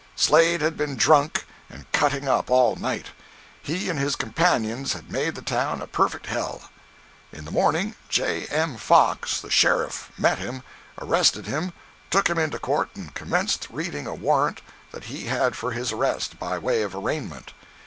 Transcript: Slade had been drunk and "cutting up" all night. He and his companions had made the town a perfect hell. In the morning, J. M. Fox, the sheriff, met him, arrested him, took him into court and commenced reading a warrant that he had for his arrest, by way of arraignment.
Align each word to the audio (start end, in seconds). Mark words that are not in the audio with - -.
Slade 0.15 0.61
had 0.61 0.77
been 0.77 0.95
drunk 0.95 1.45
and 1.69 1.85
"cutting 1.91 2.27
up" 2.27 2.49
all 2.49 2.75
night. 2.75 3.11
He 3.61 3.87
and 3.87 3.99
his 3.99 4.15
companions 4.15 4.93
had 4.93 5.11
made 5.11 5.35
the 5.35 5.43
town 5.43 5.79
a 5.79 5.85
perfect 5.85 6.25
hell. 6.25 6.71
In 7.31 7.45
the 7.45 7.51
morning, 7.51 7.93
J. 8.09 8.45
M. 8.47 8.77
Fox, 8.77 9.39
the 9.39 9.51
sheriff, 9.51 10.11
met 10.17 10.39
him, 10.39 10.63
arrested 10.99 11.45
him, 11.45 11.71
took 12.09 12.27
him 12.31 12.39
into 12.39 12.57
court 12.57 12.89
and 12.95 13.13
commenced 13.13 13.67
reading 13.69 14.07
a 14.07 14.15
warrant 14.15 14.61
that 14.91 15.03
he 15.03 15.25
had 15.25 15.55
for 15.55 15.69
his 15.71 15.91
arrest, 15.91 16.39
by 16.39 16.57
way 16.57 16.81
of 16.81 16.95
arraignment. 16.95 17.53